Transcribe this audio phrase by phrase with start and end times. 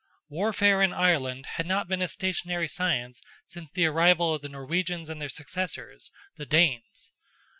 [0.29, 5.09] Warfare in Ireland had not been a stationary science since the arrival of the Norwegians
[5.11, 7.11] and their successors, the Danes.